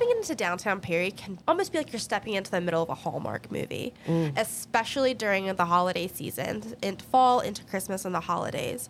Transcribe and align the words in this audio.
stepping 0.00 0.16
into 0.16 0.34
downtown 0.34 0.80
Perry 0.80 1.10
can 1.10 1.38
almost 1.46 1.72
be 1.72 1.78
like 1.78 1.92
you're 1.92 2.00
stepping 2.00 2.32
into 2.32 2.50
the 2.50 2.60
middle 2.60 2.82
of 2.82 2.88
a 2.88 2.94
Hallmark 2.94 3.52
movie, 3.52 3.92
mm. 4.06 4.32
especially 4.38 5.12
during 5.12 5.54
the 5.54 5.64
holiday 5.66 6.06
season, 6.06 6.62
in 6.80 6.96
fall 6.96 7.40
into 7.40 7.62
Christmas 7.64 8.06
and 8.06 8.14
the 8.14 8.20
holidays. 8.20 8.88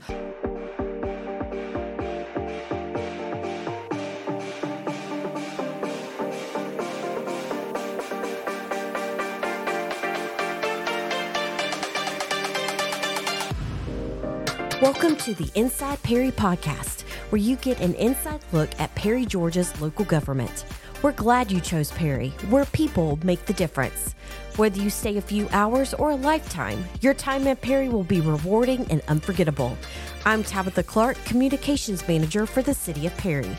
Welcome 14.81 15.17
to 15.17 15.35
the 15.35 15.51
Inside 15.57 16.01
Perry 16.05 16.31
podcast, 16.31 17.03
where 17.31 17.41
you 17.41 17.57
get 17.57 17.81
an 17.81 17.95
inside 17.95 18.45
look 18.53 18.71
at 18.79 18.95
Perry, 18.95 19.27
Georgia's 19.27 19.79
local 19.81 20.05
government. 20.05 20.65
We're 21.03 21.13
glad 21.13 21.51
you 21.51 21.63
chose 21.63 21.91
Perry, 21.93 22.29
where 22.51 22.67
people 22.67 23.19
make 23.25 23.47
the 23.47 23.55
difference. 23.55 24.15
Whether 24.57 24.83
you 24.83 24.91
stay 24.91 25.17
a 25.17 25.23
few 25.23 25.49
hours 25.51 25.95
or 25.95 26.11
a 26.11 26.15
lifetime, 26.15 26.85
your 27.01 27.15
time 27.15 27.47
at 27.47 27.63
Perry 27.63 27.89
will 27.89 28.05
be 28.05 28.21
rewarding 28.21 28.87
and 28.91 29.01
unforgettable. 29.09 29.79
I'm 30.27 30.45
Tabitha 30.45 30.83
Clark, 30.83 31.17
Communications 31.25 32.07
Manager 32.07 32.45
for 32.45 32.61
the 32.61 32.75
City 32.75 33.07
of 33.07 33.17
Perry. 33.17 33.57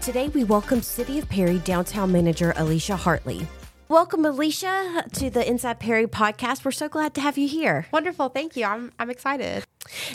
Today, 0.00 0.28
we 0.28 0.44
welcome 0.44 0.80
City 0.80 1.18
of 1.18 1.28
Perry 1.28 1.58
Downtown 1.58 2.10
Manager 2.10 2.54
Alicia 2.56 2.96
Hartley. 2.96 3.46
Welcome, 3.88 4.24
Alicia, 4.24 5.04
to 5.12 5.28
the 5.28 5.46
Inside 5.46 5.80
Perry 5.80 6.06
podcast. 6.06 6.64
We're 6.64 6.70
so 6.70 6.88
glad 6.88 7.12
to 7.14 7.20
have 7.20 7.36
you 7.36 7.46
here. 7.46 7.88
Wonderful, 7.92 8.30
thank 8.30 8.56
you. 8.56 8.64
I'm 8.64 8.90
I'm 8.98 9.10
excited. 9.10 9.64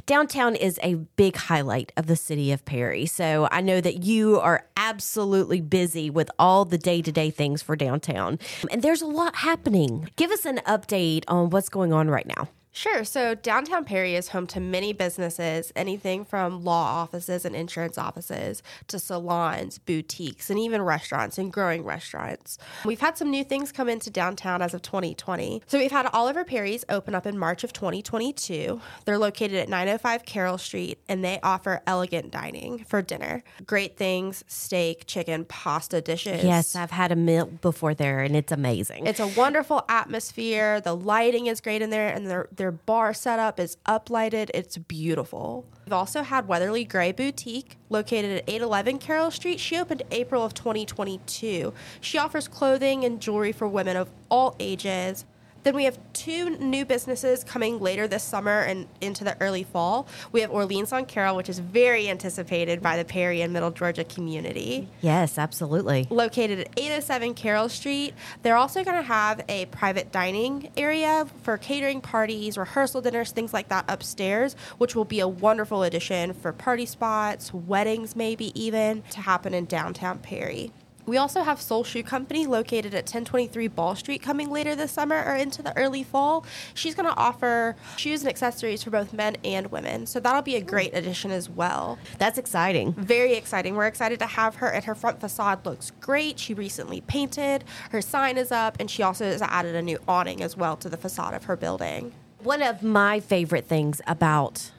Downtown 0.06 0.56
is 0.56 0.80
a 0.84 0.96
big 0.96 1.36
highlight 1.36 1.92
of 1.98 2.08
the 2.08 2.16
city 2.16 2.52
of 2.52 2.66
Perry. 2.66 3.06
So 3.06 3.48
I 3.52 3.62
know 3.62 3.82
that 3.82 4.04
you 4.04 4.40
are 4.40 4.66
absolutely 4.78 5.62
busy 5.62 6.10
with 6.10 6.30
all 6.40 6.66
the 6.66 6.78
day 6.78 7.02
to 7.02 7.12
day 7.12 7.30
things 7.30 7.62
for 7.62 7.76
downtown. 7.76 8.40
And 8.72 8.82
there's 8.82 9.02
a 9.02 9.08
lot 9.08 9.38
happening. 9.38 10.10
Give 10.16 10.32
us 10.32 10.46
an 10.46 10.60
update 10.68 11.24
on 11.28 11.50
what's 11.50 11.70
going 11.70 11.94
on 11.94 12.10
right 12.10 12.28
now. 12.28 12.50
Sure. 12.72 13.04
So 13.04 13.36
downtown 13.36 13.84
Perry 13.84 14.16
is 14.16 14.30
home 14.30 14.48
to 14.48 14.60
many 14.60 14.94
businesses, 14.94 15.72
anything 15.76 16.24
from 16.24 16.64
law 16.64 17.02
offices 17.02 17.44
and 17.44 17.56
insurance 17.56 17.98
offices 17.98 18.62
to 18.88 19.00
salons, 19.00 19.80
boutiques, 19.80 20.50
and 20.50 20.60
even 20.60 20.82
restaurants 20.82 21.38
and 21.38 21.52
growing 21.52 21.84
restaurants. 21.84 22.58
We've 22.86 23.00
had 23.00 23.18
some 23.18 23.32
new 23.32 23.44
things 23.44 23.72
come 23.72 23.90
into 23.90 24.10
downtown 24.10 24.62
as 24.62 24.74
of 24.74 24.82
2020. 24.82 25.64
So 25.68 25.80
we've 25.80 25.92
had 25.92 26.06
Oliver 26.14 26.44
Perry's 26.44 26.86
open 26.90 27.16
up 27.16 27.26
in 27.26 27.38
March 27.38 27.64
of 27.64 27.74
2022. 27.74 28.80
They're 29.06 29.18
located 29.18 29.56
at 29.56 29.68
905 29.70 30.26
Carroll 30.26 30.58
Street 30.58 31.00
and 31.10 31.26
they 31.26 31.40
offer 31.42 31.82
elegant 31.88 32.32
dining 32.32 32.84
for 32.86 33.02
dinner. 33.02 33.44
Great 33.66 33.98
things, 33.98 34.44
steak, 34.48 35.06
chicken, 35.08 35.44
pasta 35.46 36.02
dishes. 36.02 36.44
Yes, 36.44 36.76
I've 36.76 36.92
had 36.92 37.12
a 37.12 37.16
meal 37.16 37.48
before 37.48 37.94
there 37.94 38.20
and 38.20 38.36
it's 38.36 38.52
amazing. 38.52 39.08
It's 39.08 39.20
a 39.20 39.28
wonderful 39.28 39.84
atmosphere. 39.90 40.82
The 40.82 40.96
lighting 40.96 41.48
is 41.48 41.62
great 41.62 41.82
in 41.82 41.90
there, 41.90 42.10
and 42.10 42.28
their 42.28 42.48
their 42.60 42.72
bar 42.72 43.14
setup 43.14 43.60
is 43.60 43.78
uplighted. 43.88 44.52
It's 44.54 44.78
beautiful. 44.78 45.66
We've 45.86 45.94
also 45.94 46.22
had 46.22 46.48
Weatherly 46.48 46.84
Gray 46.84 47.12
Boutique, 47.12 47.78
located 47.90 48.38
at 48.38 48.44
811 48.48 49.00
Carroll 49.00 49.32
Street. 49.32 49.60
She 49.60 49.78
opened 49.78 50.04
April 50.12 50.46
of 50.46 50.54
2022. 50.54 51.74
She 52.02 52.18
offers 52.20 52.48
clothing 52.48 53.06
and 53.06 53.20
jewelry 53.20 53.54
for 53.54 53.68
women 53.68 53.98
of 53.98 54.12
all 54.30 54.56
ages. 54.60 55.26
Then 55.64 55.76
we 55.76 55.86
have 55.86 56.00
two 56.14 56.58
new 56.58 56.86
businesses 56.86 57.44
coming 57.44 57.80
later 57.80 58.08
this 58.08 58.24
summer 58.24 58.62
and 58.62 58.88
into 59.02 59.24
the 59.24 59.40
early 59.42 59.64
fall. 59.64 60.08
We 60.32 60.42
have 60.42 60.52
Orleans 60.52 60.92
on 60.94 61.06
Carroll, 61.06 61.36
which 61.36 61.50
is 61.50 61.60
very 61.60 62.10
anticipated 62.10 62.82
by 62.82 62.98
the 62.98 63.06
Perry 63.06 63.42
and 63.42 63.54
Middle 63.54 63.72
Georgia 63.72 64.04
community 64.04 64.88
yes, 65.02 65.38
absolutely. 65.38 66.08
located 66.10 66.60
at 66.60 66.68
807 66.78 67.34
Carroll 67.34 67.70
Street. 67.70 68.14
They're 68.44 68.58
also 68.58 68.84
going 68.84 68.98
to 68.98 69.08
have 69.08 69.42
a 69.50 69.66
private 69.68 70.12
dining 70.12 70.72
area 70.78 71.28
for 71.44 71.58
catering 71.58 72.02
parties, 72.02 72.58
rehearsal 72.58 73.02
dinners, 73.02 73.32
things 73.32 73.54
like 73.54 73.70
that 73.70 73.86
upstairs, 73.88 74.56
which 74.78 74.96
will 74.96 75.06
be 75.06 75.20
a 75.20 75.28
wonderful 75.28 75.84
addition 75.84 76.34
for 76.34 76.54
party 76.54 76.86
spots, 76.86 77.54
weddings, 77.54 78.16
maybe 78.16 78.60
even 78.60 79.04
to 79.12 79.22
happen 79.22 79.54
in 79.54 79.66
downtown 79.66 80.20
Perry. 80.20 80.72
We 81.10 81.18
also 81.18 81.42
have 81.42 81.60
Soul 81.60 81.84
Shoe 81.84 82.04
Company 82.04 82.46
located 82.46 82.94
at 82.94 83.06
1023 83.06 83.68
Ball 83.70 83.96
Street 83.96 84.22
coming 84.22 84.52
later 84.52 84.76
this 84.76 84.92
summer 84.92 85.24
or 85.26 85.34
into 85.34 85.64
the 85.64 85.76
early 85.76 86.04
fall. 86.04 86.46
She's 86.76 86.94
going 86.94 87.10
to 87.10 87.18
offer 87.18 87.76
shoes 87.98 88.22
and 88.22 88.30
accessories 88.30 88.84
for 88.84 88.92
both 88.92 89.12
men 89.12 89.36
and 89.44 89.72
women. 89.72 90.06
So 90.06 90.20
that'll 90.20 90.44
be 90.44 90.56
a 90.56 90.62
great 90.62 90.96
addition 90.96 91.32
as 91.32 91.50
well 91.50 91.98
That's 92.20 92.38
exciting. 92.38 92.94
very 92.94 93.34
exciting. 93.34 93.76
We're 93.76 93.88
excited 93.88 94.20
to 94.20 94.28
have 94.28 94.58
her, 94.58 94.68
and 94.68 94.86
her 94.86 94.94
front 94.94 95.20
facade 95.20 95.66
looks 95.66 95.92
great. 96.00 96.38
She 96.38 96.54
recently 96.54 97.02
painted, 97.02 97.64
her 97.90 98.04
sign 98.04 98.38
is 98.38 98.52
up, 98.52 98.78
and 98.80 98.88
she 98.92 99.02
also 99.02 99.26
has 99.26 99.42
added 99.42 99.74
a 99.74 99.82
new 99.82 99.98
awning 100.08 100.44
as 100.44 100.56
well 100.56 100.78
to 100.78 100.90
the 100.90 100.98
facade 100.98 101.34
of 101.34 101.46
her 101.46 101.56
building. 101.56 102.12
One 102.44 102.62
of 102.62 102.84
my 102.84 103.20
favorite 103.20 103.66
things 103.66 104.00
about 104.06 104.70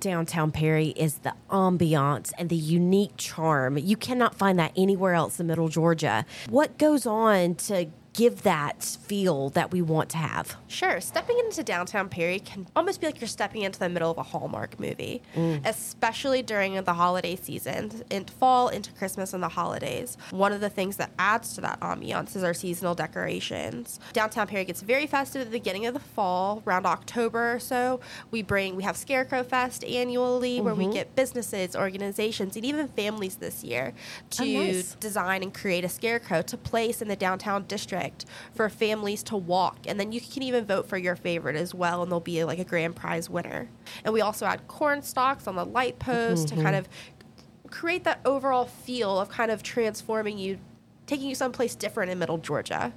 downtown 0.00 0.52
Perry 0.52 0.88
is 0.88 1.18
the 1.18 1.34
ambiance 1.50 2.32
and 2.38 2.48
the 2.48 2.56
unique 2.56 3.12
charm. 3.16 3.78
You 3.78 3.96
cannot 3.96 4.34
find 4.34 4.58
that 4.58 4.72
anywhere 4.76 5.14
else 5.14 5.40
in 5.40 5.46
Middle 5.46 5.68
Georgia. 5.68 6.24
What 6.48 6.78
goes 6.78 7.06
on 7.06 7.54
to 7.56 7.86
give 8.18 8.42
that 8.42 8.82
feel 8.82 9.48
that 9.50 9.70
we 9.70 9.80
want 9.80 10.08
to 10.08 10.16
have? 10.16 10.56
Sure, 10.66 11.00
stepping 11.00 11.38
into 11.38 11.62
downtown 11.62 12.08
Perry 12.08 12.40
can 12.40 12.66
almost 12.74 13.00
be 13.00 13.06
like 13.06 13.20
you're 13.20 13.28
stepping 13.28 13.62
into 13.62 13.78
the 13.78 13.88
middle 13.88 14.10
of 14.10 14.18
a 14.18 14.24
Hallmark 14.24 14.80
movie, 14.80 15.22
mm. 15.36 15.64
especially 15.64 16.42
during 16.42 16.82
the 16.82 16.94
holiday 16.94 17.36
season, 17.36 18.02
in 18.10 18.24
fall 18.24 18.70
into 18.70 18.90
Christmas 18.94 19.34
and 19.34 19.42
the 19.42 19.48
holidays. 19.48 20.18
One 20.30 20.52
of 20.52 20.60
the 20.60 20.68
things 20.68 20.96
that 20.96 21.12
adds 21.16 21.54
to 21.54 21.60
that 21.60 21.78
ambiance 21.78 22.34
is 22.34 22.42
our 22.42 22.54
seasonal 22.54 22.96
decorations. 22.96 24.00
Downtown 24.14 24.48
Perry 24.48 24.64
gets 24.64 24.82
very 24.82 25.06
festive 25.06 25.42
at 25.42 25.52
the 25.52 25.56
beginning 25.56 25.86
of 25.86 25.94
the 25.94 26.00
fall, 26.00 26.64
around 26.66 26.86
October 26.86 27.54
or 27.54 27.60
so. 27.60 28.00
We 28.32 28.42
bring 28.42 28.74
we 28.74 28.82
have 28.82 28.96
Scarecrow 28.96 29.44
Fest 29.44 29.84
annually, 29.84 30.60
where 30.60 30.74
we 30.74 30.84
mm-hmm. 30.84 30.94
get 30.94 31.14
businesses, 31.14 31.76
organizations, 31.76 32.56
and 32.56 32.64
even 32.64 32.88
families 32.88 33.36
this 33.36 33.62
year 33.62 33.94
oh, 33.94 34.26
to 34.30 34.44
nice. 34.44 34.96
design 34.96 35.44
and 35.44 35.54
create 35.54 35.84
a 35.84 35.88
scarecrow 35.88 36.42
to 36.42 36.56
place 36.56 37.00
in 37.00 37.06
the 37.06 37.14
downtown 37.14 37.62
district 37.68 38.07
for 38.54 38.68
families 38.68 39.22
to 39.24 39.36
walk. 39.36 39.78
And 39.86 39.98
then 39.98 40.12
you 40.12 40.20
can 40.20 40.42
even 40.42 40.64
vote 40.64 40.88
for 40.88 40.96
your 40.96 41.16
favorite 41.16 41.56
as 41.56 41.74
well, 41.74 42.02
and 42.02 42.10
there'll 42.10 42.20
be 42.20 42.44
like 42.44 42.58
a 42.58 42.64
grand 42.64 42.96
prize 42.96 43.28
winner. 43.30 43.68
And 44.04 44.12
we 44.12 44.20
also 44.20 44.46
add 44.46 44.66
corn 44.68 45.02
stalks 45.02 45.46
on 45.46 45.56
the 45.56 45.64
light 45.64 45.98
post 45.98 46.48
to 46.48 46.54
kind 46.54 46.68
mm-hmm. 46.68 46.76
of 46.76 47.70
create 47.70 48.04
that 48.04 48.20
overall 48.24 48.64
feel 48.64 49.18
of 49.18 49.28
kind 49.28 49.50
of 49.50 49.62
transforming 49.62 50.38
you, 50.38 50.58
taking 51.06 51.28
you 51.28 51.34
someplace 51.34 51.74
different 51.74 52.10
in 52.10 52.18
Middle 52.18 52.38
Georgia. 52.38 52.92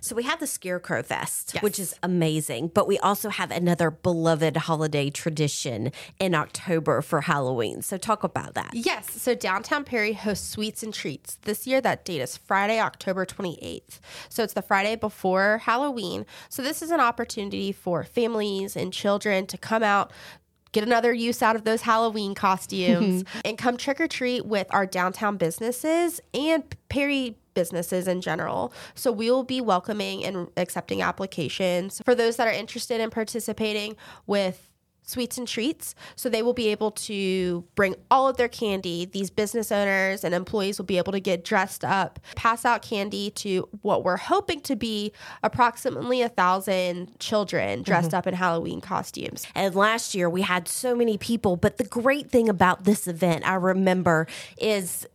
So 0.00 0.14
we 0.16 0.22
have 0.24 0.40
the 0.40 0.46
Scarecrow 0.46 1.02
Fest, 1.02 1.52
Yes. 1.54 1.62
which 1.62 1.78
is 1.78 1.94
amazing, 2.02 2.68
but 2.68 2.86
we 2.86 2.98
also 2.98 3.28
have 3.28 3.50
another 3.50 3.90
beloved 3.90 4.56
holiday 4.56 5.10
tradition 5.10 5.92
in 6.18 6.34
October 6.34 7.02
for 7.02 7.22
Halloween. 7.22 7.82
So 7.82 7.96
talk 7.96 8.24
about 8.24 8.54
that. 8.54 8.70
Yes, 8.72 9.10
so 9.20 9.34
Downtown 9.34 9.84
Perry 9.84 10.12
hosts 10.14 10.48
Sweets 10.48 10.82
and 10.82 10.92
Treats. 10.92 11.36
This 11.42 11.66
year, 11.66 11.80
that 11.80 12.04
date 12.04 12.20
is 12.20 12.36
Friday, 12.36 12.80
October 12.80 13.24
28th. 13.26 14.00
So 14.28 14.42
it's 14.42 14.54
the 14.54 14.62
Friday 14.62 14.96
before 14.96 15.58
Halloween. 15.64 16.26
So 16.48 16.62
this 16.62 16.82
is 16.82 16.90
an 16.90 17.00
opportunity 17.00 17.72
for 17.72 18.04
families 18.04 18.76
and 18.76 18.92
children 18.92 19.46
to 19.46 19.58
come 19.58 19.82
out. 19.82 20.12
Get 20.76 20.84
another 20.84 21.14
use 21.14 21.40
out 21.40 21.56
of 21.56 21.64
those 21.64 21.80
Halloween 21.80 22.34
costumes 22.34 23.22
mm-hmm. 23.22 23.40
and 23.46 23.56
come 23.56 23.78
trick 23.78 23.98
or 23.98 24.06
treat 24.06 24.44
with 24.44 24.66
our 24.68 24.84
downtown 24.84 25.38
businesses 25.38 26.20
and 26.34 26.62
Perry 26.90 27.38
businesses 27.54 28.06
in 28.06 28.20
general. 28.20 28.74
So 28.94 29.10
we 29.10 29.30
will 29.30 29.42
be 29.42 29.62
welcoming 29.62 30.22
and 30.22 30.48
accepting 30.58 31.00
applications 31.00 32.02
for 32.04 32.14
those 32.14 32.36
that 32.36 32.46
are 32.46 32.52
interested 32.52 33.00
in 33.00 33.08
participating 33.08 33.96
with 34.26 34.70
sweets 35.06 35.38
and 35.38 35.48
treats. 35.48 35.94
So 36.16 36.28
they 36.28 36.42
will 36.42 36.52
be 36.52 36.68
able 36.68 36.90
to 36.90 37.64
bring 37.74 37.94
all 38.10 38.28
of 38.28 38.36
their 38.36 38.48
candy. 38.48 39.06
These 39.06 39.30
business 39.30 39.72
owners 39.72 40.24
and 40.24 40.34
employees 40.34 40.78
will 40.78 40.84
be 40.84 40.98
able 40.98 41.12
to 41.12 41.20
get 41.20 41.44
dressed 41.44 41.84
up, 41.84 42.20
pass 42.34 42.64
out 42.64 42.82
candy 42.82 43.30
to 43.30 43.68
what 43.82 44.04
we're 44.04 44.16
hoping 44.16 44.60
to 44.62 44.76
be 44.76 45.12
approximately 45.42 46.22
a 46.22 46.28
thousand 46.28 47.18
children 47.18 47.78
mm-hmm. 47.78 47.82
dressed 47.84 48.12
up 48.12 48.26
in 48.26 48.34
Halloween 48.34 48.80
costumes. 48.80 49.46
And 49.54 49.74
last 49.74 50.14
year 50.14 50.28
we 50.28 50.42
had 50.42 50.68
so 50.68 50.94
many 50.94 51.16
people, 51.16 51.56
but 51.56 51.78
the 51.78 51.84
great 51.84 52.30
thing 52.30 52.48
about 52.48 52.84
this 52.84 53.08
event, 53.08 53.48
I 53.48 53.54
remember, 53.54 54.26
is 54.58 55.06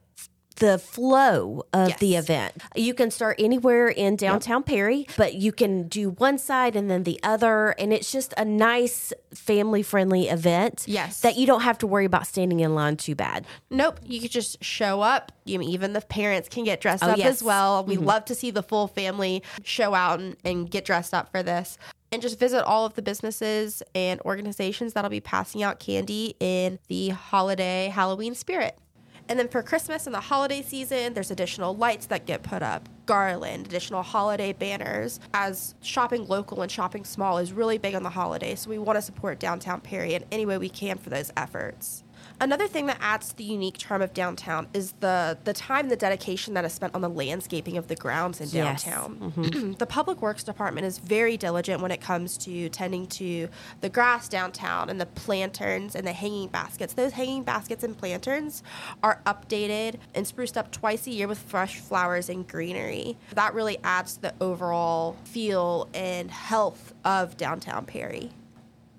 the 0.61 0.77
flow 0.77 1.65
of 1.73 1.97
the 1.97 2.15
event. 2.15 2.61
You 2.75 2.93
can 2.93 3.09
start 3.09 3.37
anywhere 3.39 3.87
in 3.87 4.15
downtown 4.15 4.61
Perry, 4.61 5.07
but 5.17 5.33
you 5.33 5.51
can 5.51 5.87
do 5.87 6.11
one 6.11 6.37
side 6.37 6.75
and 6.75 6.89
then 6.89 7.01
the 7.01 7.19
other. 7.23 7.71
And 7.79 7.91
it's 7.91 8.11
just 8.11 8.31
a 8.37 8.45
nice 8.45 9.11
family 9.33 9.81
friendly 9.81 10.29
event. 10.29 10.83
Yes. 10.85 11.21
That 11.21 11.35
you 11.35 11.47
don't 11.47 11.61
have 11.61 11.79
to 11.79 11.87
worry 11.87 12.05
about 12.05 12.27
standing 12.27 12.59
in 12.59 12.75
line 12.75 12.95
too 12.95 13.15
bad. 13.15 13.47
Nope, 13.71 13.99
you 14.05 14.21
could 14.21 14.29
just 14.29 14.63
show 14.63 15.01
up. 15.01 15.31
You 15.45 15.57
mean, 15.57 15.71
even 15.71 15.93
the 15.93 16.01
parents 16.01 16.47
can 16.47 16.63
get 16.63 16.79
dressed 16.79 17.03
Oh, 17.03 17.09
up 17.09 17.17
yes. 17.17 17.27
as 17.27 17.43
well. 17.43 17.83
We 17.83 17.95
mm-hmm. 17.95 18.05
love 18.05 18.25
to 18.25 18.35
see 18.35 18.51
the 18.51 18.61
full 18.61 18.87
family 18.87 19.41
show 19.63 19.95
out 19.95 20.19
and, 20.19 20.37
and 20.45 20.69
get 20.69 20.85
dressed 20.85 21.15
up 21.15 21.31
for 21.31 21.41
this. 21.41 21.79
And 22.11 22.21
just 22.21 22.37
visit 22.37 22.63
all 22.65 22.85
of 22.85 22.93
the 22.95 23.01
businesses 23.01 23.81
and 23.95 24.19
organizations 24.21 24.93
that'll 24.93 25.09
be 25.09 25.21
passing 25.21 25.63
out 25.63 25.79
candy 25.79 26.35
in 26.39 26.77
the 26.87 27.09
holiday 27.09 27.87
Halloween 27.87 28.35
spirit. 28.35 28.77
And 29.31 29.39
then 29.39 29.47
for 29.47 29.63
Christmas 29.63 30.07
and 30.07 30.13
the 30.13 30.19
holiday 30.19 30.61
season, 30.61 31.13
there's 31.13 31.31
additional 31.31 31.73
lights 31.73 32.07
that 32.07 32.25
get 32.25 32.43
put 32.43 32.61
up, 32.61 32.89
garland, 33.05 33.65
additional 33.65 34.03
holiday 34.03 34.51
banners. 34.51 35.21
As 35.33 35.73
shopping 35.81 36.27
local 36.27 36.61
and 36.61 36.69
shopping 36.69 37.05
small 37.05 37.37
is 37.37 37.53
really 37.53 37.77
big 37.77 37.95
on 37.95 38.03
the 38.03 38.09
holidays, 38.09 38.59
so 38.59 38.69
we 38.69 38.77
want 38.77 38.97
to 38.97 39.01
support 39.01 39.39
downtown 39.39 39.79
Perry 39.79 40.15
in 40.15 40.25
any 40.33 40.45
way 40.45 40.57
we 40.57 40.67
can 40.67 40.97
for 40.97 41.09
those 41.09 41.31
efforts. 41.37 42.03
Another 42.39 42.67
thing 42.67 42.87
that 42.87 42.97
adds 42.99 43.29
to 43.29 43.35
the 43.37 43.43
unique 43.43 43.77
charm 43.77 44.01
of 44.01 44.13
downtown 44.13 44.67
is 44.73 44.93
the 44.99 45.37
the 45.43 45.53
time, 45.53 45.89
the 45.89 45.95
dedication 45.95 46.53
that 46.55 46.65
is 46.65 46.73
spent 46.73 46.95
on 46.95 47.01
the 47.01 47.09
landscaping 47.09 47.77
of 47.77 47.87
the 47.87 47.95
grounds 47.95 48.41
in 48.41 48.49
Yes. 48.49 48.83
downtown. 48.83 49.33
Mm-hmm. 49.35 49.71
the 49.77 49.85
Public 49.85 50.21
Works 50.21 50.43
Department 50.43 50.85
is 50.87 50.97
very 50.97 51.37
diligent 51.37 51.81
when 51.81 51.91
it 51.91 52.01
comes 52.01 52.37
to 52.39 52.69
tending 52.69 53.07
to 53.07 53.47
the 53.81 53.89
grass 53.89 54.27
downtown 54.27 54.89
and 54.89 54.99
the 54.99 55.05
planterns 55.05 55.95
and 55.95 56.05
the 56.05 56.13
hanging 56.13 56.49
baskets. 56.49 56.93
Those 56.93 57.11
hanging 57.13 57.43
baskets 57.43 57.83
and 57.83 57.97
planterns 57.97 58.63
are 59.03 59.21
updated 59.25 59.95
and 60.15 60.25
spruced 60.25 60.57
up 60.57 60.71
twice 60.71 61.07
a 61.07 61.11
year 61.11 61.27
with 61.27 61.37
fresh 61.39 61.79
flowers 61.79 62.29
and 62.29 62.47
greenery. 62.47 63.17
That 63.33 63.53
really 63.53 63.77
adds 63.83 64.15
to 64.15 64.21
the 64.23 64.33
overall 64.41 65.15
feel 65.25 65.87
and 65.93 66.31
health 66.31 66.93
of 67.05 67.37
downtown 67.37 67.85
Perry. 67.85 68.31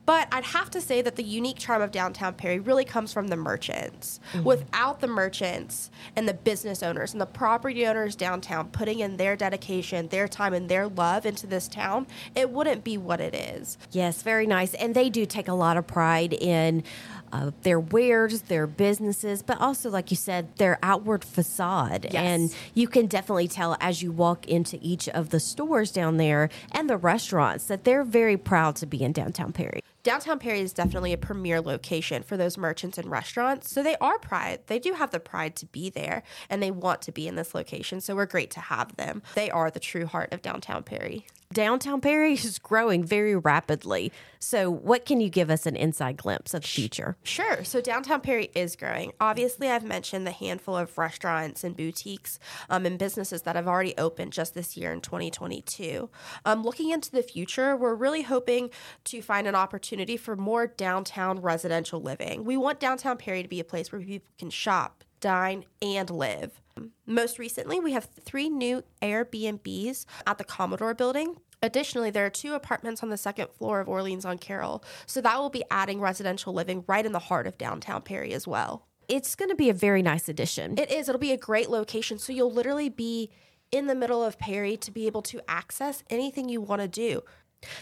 But 0.05 0.29
I'd 0.33 0.45
have 0.45 0.71
to 0.71 0.81
say 0.81 1.01
that 1.03 1.17
the 1.17 1.23
unique 1.23 1.59
charm 1.59 1.81
of 1.81 1.93
downtown 1.93 2.35
Perry 2.35 2.59
really 2.59 2.85
comes 2.85 3.13
from 3.13 3.29
the 3.29 3.37
merchants. 3.37 4.21
Mm-hmm. 4.33 4.45
Without 4.45 5.01
the 5.01 5.07
merchants 5.07 5.91
and 6.17 6.29
the 6.29 6.35
business 6.35 6.83
owners 6.83 7.13
and 7.13 7.21
the 7.21 7.27
property 7.27 7.87
owners 7.87 8.17
downtown 8.17 8.69
putting 8.71 9.01
in 9.01 9.17
their 9.17 9.37
dedication, 9.37 10.09
their 10.09 10.27
time, 10.27 10.55
and 10.55 10.69
their 10.69 10.89
love 10.89 11.25
into 11.25 11.47
this 11.47 11.69
town, 11.69 12.07
it 12.35 12.51
wouldn't 12.51 12.83
be 12.83 12.99
what 12.99 13.21
it 13.21 13.35
is. 13.35 13.79
Yes, 13.93 14.23
very 14.23 14.47
nice. 14.47 14.75
And 14.75 14.95
they 14.95 15.09
do 15.09 15.25
take 15.25 15.49
a 15.49 15.55
lot 15.55 15.77
of 15.77 15.87
pride 15.87 16.33
in 16.33 16.83
uh, 17.33 17.51
their 17.63 17.81
wares, 17.81 18.43
their 18.43 18.67
businesses, 18.67 19.43
but 19.43 19.61
also, 19.61 19.91
like 19.91 20.11
you 20.11 20.17
said, 20.17 20.55
their 20.57 20.79
outward 20.83 21.25
facade. 21.25 22.09
Yes. 22.11 22.15
And 22.15 22.55
you 22.75 22.87
can 22.87 23.07
definitely 23.07 23.49
tell 23.49 23.77
as 23.81 24.03
you 24.03 24.13
walk 24.13 24.47
into 24.47 24.79
each 24.83 25.09
of 25.09 25.31
the 25.31 25.41
stores 25.41 25.91
down 25.91 26.19
there 26.19 26.51
and 26.71 26.89
the 26.89 26.97
restaurants 26.97 27.67
that 27.67 27.85
they're 27.85 28.05
very 28.05 28.37
proud 28.37 28.77
to 28.77 28.87
be 28.87 29.03
in 29.03 29.13
downtown 29.13 29.53
Perry. 29.53 29.83
Downtown 30.03 30.41
Perry 30.41 30.59
is 30.59 30.73
definitely 30.73 31.13
a 31.13 31.19
premier 31.19 31.61
location 31.61 32.25
for 32.25 32.37
those 32.37 32.59
merchants 32.59 32.99
and 32.99 33.09
restaurants. 33.09 33.71
So 33.71 33.85
they 33.85 33.97
are 34.01 34.19
pride. 34.19 34.59
They 34.67 34.81
do 34.81 34.95
have 34.95 35.13
the 35.13 35.21
pride 35.21 35.55
to 35.57 35.67
be 35.67 35.91
there 35.91 36.25
and 36.51 36.61
they 36.61 36.73
want 36.73 37.03
to 37.03 37.13
be 37.13 37.29
in 37.29 37.37
this 37.37 37.55
location. 37.55 38.01
So 38.01 38.17
we're 38.17 38.27
great 38.27 38.51
to 38.53 38.61
have 38.61 38.97
them. 38.97 39.23
They 39.37 39.49
are 39.49 39.71
the 39.71 39.79
true 39.79 40.07
heart 40.07 40.33
of 40.33 40.43
downtown 40.43 40.83
Perry. 40.83 41.27
Downtown 41.53 42.01
Perry 42.01 42.33
is 42.33 42.59
growing 42.59 43.05
very 43.05 43.37
rapidly. 43.37 44.11
So, 44.39 44.69
what 44.71 45.07
can 45.07 45.21
you 45.21 45.29
give 45.29 45.51
us 45.51 45.67
an 45.67 45.77
inside 45.77 46.17
glimpse 46.17 46.53
of 46.53 46.63
the 46.63 46.69
future? 46.69 47.17
Sure. 47.23 47.63
So 47.63 47.81
downtown 47.81 48.21
Perry 48.21 48.51
is 48.57 48.75
growing. 48.75 49.13
Obviously, 49.21 49.69
I've 49.69 49.85
mentioned 49.85 50.27
the 50.27 50.33
handful 50.33 50.77
of 50.77 50.99
restaurants 50.99 51.63
and 51.63 51.77
boutiques 51.77 52.41
um, 52.69 52.85
and 52.85 52.99
businesses 52.99 53.43
that 53.43 53.55
have 53.55 53.69
already 53.69 53.95
opened 53.97 54.33
just 54.33 54.55
this 54.55 54.77
year 54.77 54.93
in 54.93 55.01
2022. 55.01 56.11
Um, 56.45 56.65
looking 56.65 56.91
into 56.91 57.13
the 57.13 57.23
future, 57.23 57.77
we're 57.77 57.95
really 57.95 58.23
hoping 58.23 58.71
to 59.05 59.23
find 59.23 59.47
an 59.47 59.55
opportunity 59.55 59.92
for 60.17 60.37
more 60.37 60.67
downtown 60.67 61.41
residential 61.41 62.01
living. 62.01 62.45
We 62.45 62.57
want 62.57 62.81
downtown 62.81 63.19
Perry 63.19 63.43
to 63.43 63.49
be 63.49 63.61
a 63.61 63.65
place 63.65 63.93
where 63.93 64.01
people 64.01 64.29
can 64.39 64.51
shop, 64.51 65.05
dine, 65.21 65.65
and 65.81 66.09
live. 66.09 66.61
Most 67.07 67.39
recently, 67.39 67.79
we 67.79 67.93
have 67.93 68.09
three 68.21 68.49
new 68.49 68.83
Airbnbs 69.03 70.07
at 70.27 70.39
the 70.39 70.45
Commodore 70.45 70.95
building. 70.95 71.37
Additionally, 71.63 72.11
there 72.11 72.27
are 72.27 72.31
two 72.31 72.55
apartments 72.55 73.03
on 73.03 73.11
the 73.11 73.17
second 73.17 73.49
floor 73.51 73.81
of 73.81 73.89
Orleans 73.89 74.25
on 74.25 74.39
Carroll, 74.39 74.83
so 75.07 75.21
that 75.21 75.39
will 75.39 75.51
be 75.51 75.63
adding 75.71 76.01
residential 76.01 76.53
living 76.53 76.85
right 76.89 77.07
in 77.07 77.13
the 77.13 77.19
heart 77.19 77.47
of 77.47 77.59
downtown 77.59 78.03
Perry 78.03 78.33
as 78.33 78.49
well. 78.49 78.87
It's 79.09 79.35
going 79.35 79.51
to 79.51 79.55
be 79.55 79.69
a 79.69 79.75
very 79.75 80.03
nice 80.03 80.29
addition. 80.29 80.79
It 80.79 80.91
is, 80.91 81.09
it'll 81.09 81.21
be 81.21 81.33
a 81.33 81.37
great 81.37 81.69
location, 81.69 82.19
so 82.19 82.33
you'll 82.33 82.53
literally 82.53 82.89
be 82.89 83.31
in 83.71 83.87
the 83.87 83.95
middle 83.95 84.23
of 84.23 84.39
Perry 84.39 84.77
to 84.77 84.91
be 84.91 85.07
able 85.07 85.23
to 85.23 85.41
access 85.49 86.03
anything 86.11 86.49
you 86.49 86.61
want 86.61 86.83
to 86.83 86.89
do. 86.89 87.23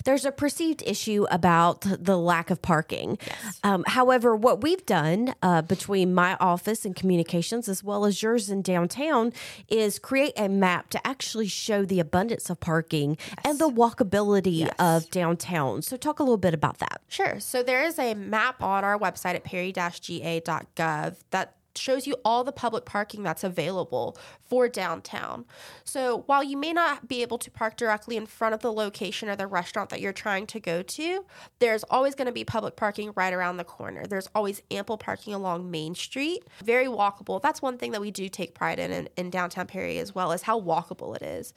There's 0.04 0.24
a 0.24 0.32
perceived 0.32 0.82
issue 0.86 1.26
about 1.30 1.80
the 1.82 2.16
lack 2.16 2.50
of 2.50 2.62
parking. 2.62 3.18
Um, 3.62 3.84
however, 3.86 4.34
what 4.36 4.62
we've 4.62 4.84
done 4.86 5.34
uh, 5.42 5.62
between 5.62 6.14
my 6.14 6.36
office 6.40 6.84
and 6.84 6.94
communications, 6.94 7.68
as 7.68 7.84
well 7.84 8.04
as 8.04 8.22
yours 8.22 8.50
in 8.50 8.62
downtown, 8.62 9.32
is 9.68 9.98
create 9.98 10.32
a 10.36 10.48
map 10.48 10.90
to 10.90 11.06
actually 11.06 11.48
show 11.48 11.84
the 11.84 12.00
abundance 12.00 12.50
of 12.50 12.60
parking 12.60 13.16
and 13.44 13.58
the 13.58 13.68
walkability 13.68 14.68
of 14.78 15.10
downtown. 15.10 15.82
So, 15.82 15.96
talk 15.96 16.18
a 16.18 16.22
little 16.22 16.36
bit 16.36 16.54
about 16.54 16.78
that. 16.78 17.00
Sure. 17.08 17.40
So 17.40 17.62
there 17.62 17.84
is 17.84 17.98
a 17.98 18.14
map 18.14 18.62
on 18.62 18.84
our 18.84 18.98
website 18.98 19.34
at 19.34 19.44
perry-ga.gov 19.44 21.16
that 21.30 21.54
shows 21.76 22.06
you 22.06 22.16
all 22.24 22.44
the 22.44 22.52
public 22.52 22.84
parking 22.84 23.22
that's 23.22 23.44
available 23.44 24.16
for 24.48 24.68
downtown. 24.68 25.44
So 25.84 26.24
while 26.26 26.42
you 26.42 26.56
may 26.56 26.72
not 26.72 27.08
be 27.08 27.22
able 27.22 27.38
to 27.38 27.50
park 27.50 27.76
directly 27.76 28.16
in 28.16 28.26
front 28.26 28.54
of 28.54 28.60
the 28.60 28.72
location 28.72 29.28
or 29.28 29.36
the 29.36 29.46
restaurant 29.46 29.90
that 29.90 30.00
you're 30.00 30.12
trying 30.12 30.46
to 30.48 30.60
go 30.60 30.82
to, 30.82 31.24
there's 31.58 31.84
always 31.84 32.14
going 32.14 32.26
to 32.26 32.32
be 32.32 32.44
public 32.44 32.76
parking 32.76 33.12
right 33.14 33.32
around 33.32 33.56
the 33.56 33.64
corner. 33.64 34.04
There's 34.06 34.28
always 34.34 34.62
ample 34.70 34.98
parking 34.98 35.34
along 35.34 35.70
Main 35.70 35.94
Street, 35.94 36.44
very 36.64 36.86
walkable. 36.86 37.40
That's 37.40 37.62
one 37.62 37.78
thing 37.78 37.92
that 37.92 38.00
we 38.00 38.10
do 38.10 38.28
take 38.28 38.54
pride 38.54 38.78
in 38.78 38.90
in, 38.90 39.08
in 39.16 39.30
downtown 39.30 39.66
Perry 39.66 39.98
as 39.98 40.14
well 40.14 40.32
as 40.32 40.42
how 40.42 40.60
walkable 40.60 41.14
it 41.16 41.22
is. 41.22 41.52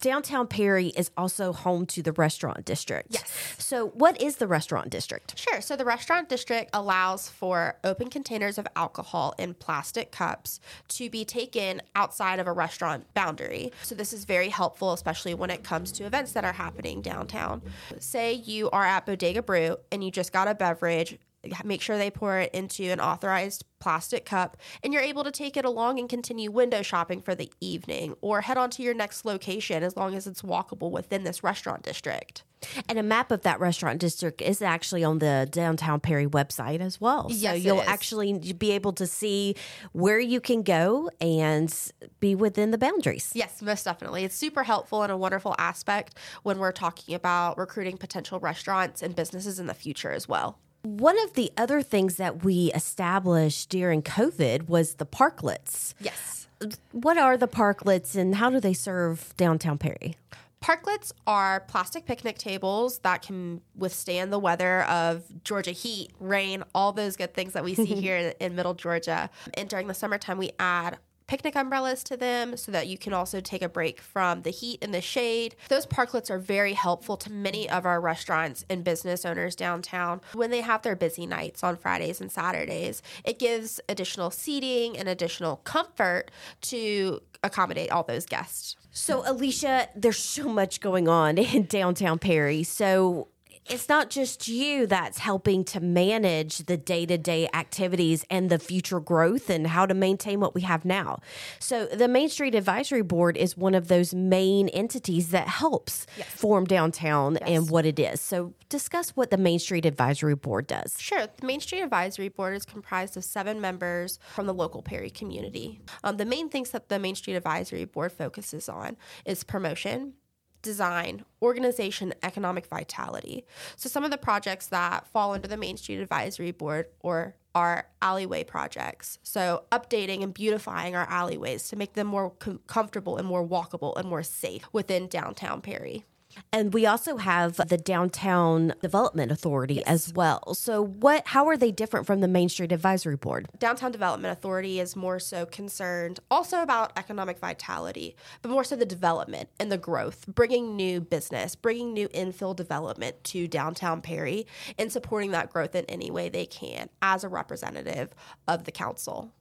Downtown 0.00 0.46
Perry 0.46 0.88
is 0.88 1.10
also 1.16 1.52
home 1.52 1.84
to 1.86 2.02
the 2.02 2.12
restaurant 2.12 2.64
district. 2.64 3.08
Yes. 3.10 3.54
So, 3.58 3.88
what 3.88 4.20
is 4.20 4.36
the 4.36 4.46
restaurant 4.46 4.90
district? 4.90 5.38
Sure. 5.38 5.60
So 5.60 5.76
the 5.76 5.84
restaurant 5.84 6.28
district 6.28 6.70
allows 6.72 7.28
for 7.28 7.76
open 7.82 8.08
containers 8.08 8.58
of 8.58 8.66
alcohol 8.76 9.34
in 9.38 9.54
plastic 9.54 10.12
cups 10.12 10.60
to 10.88 11.10
be 11.10 11.24
taken 11.24 11.82
outside 11.94 12.38
of 12.38 12.46
a 12.46 12.52
restaurant 12.52 13.12
boundary. 13.14 13.72
So 13.82 13.94
this 13.94 14.12
is 14.12 14.24
very 14.24 14.48
helpful, 14.48 14.92
especially 14.92 15.34
when 15.34 15.50
it 15.50 15.64
comes 15.64 15.90
to 15.92 16.04
events 16.04 16.32
that 16.32 16.44
are 16.44 16.52
happening 16.52 17.02
downtown. 17.02 17.62
Say 17.98 18.34
you 18.34 18.70
are 18.70 18.84
at 18.84 19.04
Bodega 19.04 19.42
Brew 19.42 19.76
and 19.90 20.04
you 20.04 20.10
just 20.10 20.32
got 20.32 20.48
a 20.48 20.54
beverage. 20.54 21.18
Make 21.64 21.80
sure 21.80 21.96
they 21.96 22.10
pour 22.10 22.38
it 22.38 22.52
into 22.52 22.84
an 22.84 23.00
authorized 23.00 23.64
plastic 23.78 24.24
cup, 24.24 24.56
and 24.82 24.92
you're 24.92 25.02
able 25.02 25.22
to 25.24 25.30
take 25.30 25.56
it 25.56 25.64
along 25.64 25.98
and 25.98 26.08
continue 26.08 26.50
window 26.50 26.82
shopping 26.82 27.20
for 27.20 27.34
the 27.34 27.50
evening 27.60 28.14
or 28.20 28.40
head 28.40 28.56
on 28.56 28.70
to 28.70 28.82
your 28.82 28.94
next 28.94 29.24
location 29.24 29.82
as 29.82 29.96
long 29.96 30.14
as 30.14 30.26
it's 30.26 30.42
walkable 30.42 30.90
within 30.90 31.22
this 31.22 31.44
restaurant 31.44 31.82
district. 31.82 32.42
And 32.88 32.98
a 32.98 33.04
map 33.04 33.30
of 33.30 33.42
that 33.42 33.60
restaurant 33.60 34.00
district 34.00 34.42
is 34.42 34.62
actually 34.62 35.04
on 35.04 35.20
the 35.20 35.48
Downtown 35.50 36.00
Perry 36.00 36.26
website 36.26 36.80
as 36.80 37.00
well. 37.00 37.28
So 37.30 37.36
Yes, 37.36 37.56
it 37.58 37.60
you'll 37.60 37.82
actually 37.82 38.32
be 38.54 38.72
able 38.72 38.92
to 38.94 39.06
see 39.06 39.54
where 39.92 40.18
you 40.18 40.40
can 40.40 40.62
go 40.62 41.08
and 41.20 41.72
be 42.18 42.34
within 42.34 42.72
the 42.72 42.78
boundaries. 42.78 43.30
Yes, 43.32 43.62
most 43.62 43.84
definitely. 43.84 44.24
It's 44.24 44.34
super 44.34 44.64
helpful 44.64 45.04
and 45.04 45.12
a 45.12 45.16
wonderful 45.16 45.54
aspect 45.56 46.16
when 46.42 46.58
we're 46.58 46.72
talking 46.72 47.14
about 47.14 47.58
recruiting 47.58 47.96
potential 47.96 48.40
restaurants 48.40 49.02
and 49.02 49.14
businesses 49.14 49.60
in 49.60 49.66
the 49.66 49.74
future 49.74 50.10
as 50.10 50.28
well. 50.28 50.58
One 50.82 51.18
of 51.22 51.34
the 51.34 51.50
other 51.56 51.82
things 51.82 52.16
that 52.16 52.44
we 52.44 52.72
established 52.72 53.68
during 53.68 54.02
COVID 54.02 54.68
was 54.68 54.94
the 54.94 55.06
parklets. 55.06 55.94
Yes. 56.00 56.48
What 56.92 57.18
are 57.18 57.36
the 57.36 57.48
parklets 57.48 58.16
and 58.16 58.36
how 58.36 58.50
do 58.50 58.60
they 58.60 58.72
serve 58.72 59.34
downtown 59.36 59.78
Perry? 59.78 60.16
Parklets 60.60 61.12
are 61.26 61.60
plastic 61.60 62.04
picnic 62.04 62.36
tables 62.36 62.98
that 63.00 63.22
can 63.22 63.60
withstand 63.76 64.32
the 64.32 64.40
weather 64.40 64.82
of 64.82 65.22
Georgia 65.44 65.70
heat, 65.70 66.10
rain, 66.18 66.64
all 66.74 66.92
those 66.92 67.16
good 67.16 67.32
things 67.32 67.52
that 67.52 67.62
we 67.62 67.74
see 67.74 67.84
here 67.86 68.16
in, 68.16 68.34
in 68.40 68.56
middle 68.56 68.74
Georgia. 68.74 69.30
And 69.54 69.68
during 69.68 69.86
the 69.86 69.94
summertime, 69.94 70.36
we 70.36 70.50
add 70.58 70.98
picnic 71.28 71.54
umbrellas 71.54 72.02
to 72.02 72.16
them 72.16 72.56
so 72.56 72.72
that 72.72 72.88
you 72.88 72.98
can 72.98 73.12
also 73.12 73.40
take 73.40 73.62
a 73.62 73.68
break 73.68 74.00
from 74.00 74.42
the 74.42 74.50
heat 74.50 74.78
and 74.82 74.92
the 74.92 75.00
shade. 75.00 75.54
Those 75.68 75.86
parklets 75.86 76.30
are 76.30 76.38
very 76.38 76.72
helpful 76.72 77.16
to 77.18 77.30
many 77.30 77.70
of 77.70 77.86
our 77.86 78.00
restaurants 78.00 78.64
and 78.68 78.82
business 78.82 79.24
owners 79.24 79.54
downtown 79.54 80.20
when 80.32 80.50
they 80.50 80.62
have 80.62 80.82
their 80.82 80.96
busy 80.96 81.26
nights 81.26 81.62
on 81.62 81.76
Fridays 81.76 82.20
and 82.20 82.32
Saturdays. 82.32 83.02
It 83.24 83.38
gives 83.38 83.78
additional 83.88 84.30
seating 84.30 84.98
and 84.98 85.08
additional 85.08 85.56
comfort 85.58 86.30
to 86.62 87.20
accommodate 87.44 87.92
all 87.92 88.02
those 88.02 88.26
guests. 88.26 88.76
So, 88.90 89.22
Alicia, 89.26 89.88
there's 89.94 90.18
so 90.18 90.48
much 90.48 90.80
going 90.80 91.08
on 91.08 91.38
in 91.38 91.64
downtown 91.66 92.18
Perry. 92.18 92.62
So, 92.62 93.28
it's 93.68 93.88
not 93.88 94.10
just 94.10 94.48
you 94.48 94.86
that's 94.86 95.18
helping 95.18 95.64
to 95.64 95.80
manage 95.80 96.58
the 96.58 96.76
day 96.76 97.06
to 97.06 97.18
day 97.18 97.48
activities 97.52 98.24
and 98.30 98.50
the 98.50 98.58
future 98.58 99.00
growth 99.00 99.50
and 99.50 99.66
how 99.66 99.86
to 99.86 99.94
maintain 99.94 100.40
what 100.40 100.54
we 100.54 100.62
have 100.62 100.84
now. 100.84 101.20
So, 101.58 101.86
the 101.86 102.08
Main 102.08 102.28
Street 102.28 102.54
Advisory 102.54 103.02
Board 103.02 103.36
is 103.36 103.56
one 103.56 103.74
of 103.74 103.88
those 103.88 104.14
main 104.14 104.68
entities 104.68 105.30
that 105.30 105.48
helps 105.48 106.06
form 106.26 106.64
downtown 106.64 107.36
and 107.38 107.70
what 107.70 107.86
it 107.86 107.98
is. 107.98 108.20
So, 108.20 108.54
discuss 108.68 109.10
what 109.10 109.30
the 109.30 109.36
Main 109.36 109.58
Street 109.58 109.86
Advisory 109.86 110.34
Board 110.34 110.66
does. 110.66 110.96
Sure. 110.98 111.26
The 111.26 111.46
Main 111.46 111.60
Street 111.60 111.82
Advisory 111.82 112.28
Board 112.28 112.54
is 112.54 112.64
comprised 112.64 113.16
of 113.16 113.24
seven 113.24 113.60
members 113.60 114.18
from 114.34 114.46
the 114.46 114.54
local 114.54 114.82
Perry 114.82 115.10
community. 115.10 115.80
Um, 116.04 116.16
the 116.16 116.24
main 116.24 116.48
things 116.48 116.70
that 116.70 116.88
the 116.88 116.98
Main 116.98 117.14
Street 117.14 117.34
Advisory 117.34 117.84
Board 117.84 118.12
focuses 118.12 118.68
on 118.68 118.96
is 119.24 119.44
promotion, 119.44 120.14
design, 120.62 121.24
organization, 121.42 122.14
economic 122.22 122.66
vitality. 122.66 123.44
So 123.76 123.88
some 123.88 124.04
of 124.04 124.10
the 124.10 124.18
projects 124.18 124.66
that 124.68 125.06
fall 125.06 125.32
under 125.32 125.48
the 125.48 125.56
Main 125.56 125.76
Street 125.76 126.00
Advisory 126.00 126.50
Board 126.52 126.86
or 127.00 127.34
our 127.54 127.88
alleyway 128.00 128.44
projects. 128.44 129.18
So, 129.22 129.64
updating 129.72 130.22
and 130.22 130.32
beautifying 130.32 130.94
our 130.94 131.08
alleyways 131.08 131.68
to 131.68 131.76
make 131.76 131.94
them 131.94 132.06
more 132.06 132.30
com- 132.30 132.60
comfortable 132.66 133.16
and 133.16 133.26
more 133.26 133.46
walkable 133.46 133.96
and 133.96 134.08
more 134.08 134.22
safe 134.22 134.68
within 134.72 135.08
downtown 135.08 135.60
Perry. 135.60 136.04
And 136.52 136.72
we 136.72 136.86
also 136.86 137.16
have 137.16 137.56
the 137.68 137.76
Downtown 137.76 138.74
Development 138.80 139.30
Authority 139.30 139.74
yes. 139.74 139.84
as 139.86 140.12
well. 140.12 140.54
So 140.54 140.84
what 140.84 141.26
how 141.28 141.46
are 141.46 141.56
they 141.56 141.72
different 141.72 142.06
from 142.06 142.20
the 142.20 142.28
Main 142.28 142.48
Street 142.48 142.72
Advisory 142.72 143.16
Board? 143.16 143.48
Downtown 143.58 143.92
Development 143.92 144.32
Authority 144.32 144.80
is 144.80 144.96
more 144.96 145.18
so 145.18 145.46
concerned 145.46 146.20
also 146.30 146.62
about 146.62 146.92
economic 146.96 147.38
vitality, 147.38 148.16
but 148.42 148.50
more 148.50 148.64
so 148.64 148.76
the 148.76 148.86
development 148.86 149.48
and 149.58 149.70
the 149.70 149.78
growth, 149.78 150.26
bringing 150.26 150.76
new 150.76 151.00
business, 151.00 151.54
bringing 151.54 151.92
new 151.92 152.08
infill 152.08 152.54
development 152.54 153.22
to 153.24 153.46
downtown 153.48 154.00
Perry 154.00 154.46
and 154.78 154.92
supporting 154.92 155.32
that 155.32 155.50
growth 155.50 155.74
in 155.74 155.84
any 155.86 156.10
way 156.10 156.28
they 156.28 156.46
can 156.46 156.88
as 157.02 157.24
a 157.24 157.28
representative 157.28 158.14
of 158.46 158.64
the 158.64 158.72
council 158.72 159.32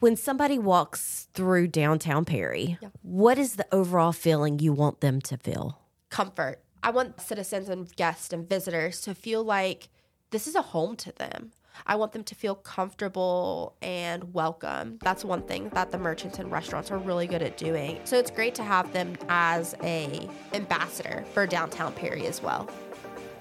when 0.00 0.16
somebody 0.16 0.58
walks 0.58 1.28
through 1.34 1.68
downtown 1.68 2.24
Perry, 2.24 2.78
yep. 2.80 2.90
what 3.02 3.38
is 3.38 3.56
the 3.56 3.66
overall 3.70 4.12
feeling 4.12 4.58
you 4.58 4.72
want 4.72 5.00
them 5.00 5.20
to 5.20 5.36
feel? 5.36 5.78
Comfort. 6.10 6.60
I 6.82 6.90
want 6.90 7.20
citizens 7.20 7.68
and 7.68 7.94
guests 7.96 8.32
and 8.32 8.48
visitors 8.48 9.00
to 9.02 9.14
feel 9.14 9.44
like 9.44 9.88
this 10.30 10.46
is 10.46 10.54
a 10.54 10.62
home 10.62 10.96
to 10.96 11.12
them. 11.12 11.52
I 11.86 11.96
want 11.96 12.12
them 12.12 12.24
to 12.24 12.34
feel 12.34 12.54
comfortable 12.54 13.76
and 13.80 14.34
welcome. 14.34 14.98
That's 15.02 15.24
one 15.24 15.42
thing 15.42 15.70
that 15.70 15.90
the 15.90 15.98
merchants 15.98 16.38
and 16.38 16.50
restaurants 16.50 16.90
are 16.90 16.98
really 16.98 17.26
good 17.26 17.42
at 17.42 17.56
doing. 17.56 18.00
So 18.04 18.18
it's 18.18 18.30
great 18.30 18.54
to 18.56 18.62
have 18.62 18.92
them 18.92 19.16
as 19.28 19.74
a 19.82 20.28
ambassador 20.52 21.24
for 21.32 21.46
downtown 21.46 21.92
Perry 21.94 22.26
as 22.26 22.42
well. 22.42 22.68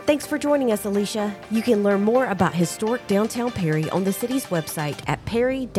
Thanks 0.05 0.25
for 0.25 0.37
joining 0.37 0.71
us, 0.71 0.85
Alicia. 0.85 1.35
You 1.51 1.61
can 1.61 1.83
learn 1.83 2.01
more 2.01 2.25
about 2.27 2.55
historic 2.55 3.05
downtown 3.07 3.51
Perry 3.51 3.89
on 3.89 4.03
the 4.03 4.13
city's 4.13 4.45
website 4.47 4.97
at 5.07 5.23
perry-ga.gov. 5.25 5.69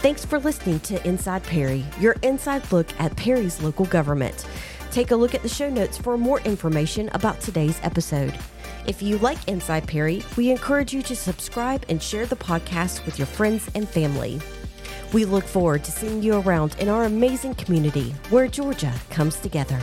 Thanks 0.00 0.24
for 0.24 0.38
listening 0.38 0.78
to 0.80 1.04
Inside 1.08 1.42
Perry, 1.42 1.84
your 1.98 2.16
inside 2.22 2.70
look 2.70 2.88
at 3.00 3.16
Perry's 3.16 3.62
local 3.62 3.86
government. 3.86 4.46
Take 4.90 5.10
a 5.10 5.16
look 5.16 5.34
at 5.34 5.42
the 5.42 5.48
show 5.48 5.70
notes 5.70 5.96
for 5.96 6.16
more 6.18 6.40
information 6.40 7.08
about 7.12 7.40
today's 7.40 7.80
episode. 7.82 8.34
If 8.86 9.02
you 9.02 9.18
like 9.18 9.48
Inside 9.48 9.88
Perry, 9.88 10.22
we 10.36 10.50
encourage 10.50 10.92
you 10.92 11.02
to 11.02 11.16
subscribe 11.16 11.84
and 11.88 12.00
share 12.00 12.26
the 12.26 12.36
podcast 12.36 13.04
with 13.04 13.18
your 13.18 13.26
friends 13.26 13.68
and 13.74 13.88
family. 13.88 14.38
We 15.12 15.24
look 15.24 15.44
forward 15.44 15.82
to 15.84 15.90
seeing 15.90 16.22
you 16.22 16.40
around 16.40 16.76
in 16.78 16.88
our 16.88 17.04
amazing 17.04 17.54
community 17.54 18.14
where 18.30 18.48
Georgia 18.48 18.94
comes 19.10 19.36
together. 19.36 19.80